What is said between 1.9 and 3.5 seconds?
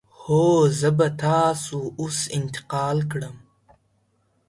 اوس انتقال کړم.